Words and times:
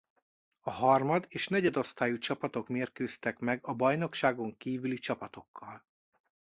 A 0.59 0.69
harmad-és 0.71 1.47
negyedosztályú 1.47 2.17
csapatok 2.17 2.67
mérkőztek 2.67 3.39
meg 3.39 3.59
a 3.65 3.73
bajnokságon 3.73 4.57
kívüli 4.57 4.97
csapatokkal. 4.97 5.85